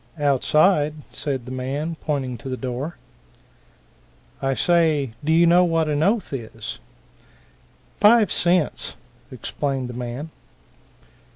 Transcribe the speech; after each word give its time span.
"Outside," 0.17 0.95
said 1.13 1.45
the 1.45 1.51
man, 1.51 1.95
pointing 2.03 2.35
to 2.39 2.49
the 2.49 2.57
door. 2.57 2.97
"I 4.41 4.55
say, 4.55 5.11
do 5.23 5.31
you 5.31 5.45
know 5.45 5.63
what 5.63 5.87
an 5.87 6.01
oath 6.01 6.33
is?" 6.33 6.79
"Five 7.99 8.31
cents," 8.31 8.95
explained 9.31 9.89
the 9.89 9.93
man. 9.93 10.31